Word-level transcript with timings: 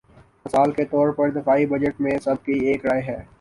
مثال 0.45 0.71
کے 0.71 0.85
طور 0.85 1.09
پر 1.09 1.29
دفاعی 1.29 1.65
بجٹ 1.65 2.01
میں 2.01 2.17
سب 2.23 2.43
کی 2.45 2.53
ایک 2.67 2.85
رائے 2.85 3.01
ہے۔ 3.01 3.23